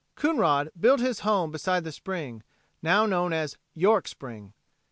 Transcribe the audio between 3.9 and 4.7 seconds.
Spring."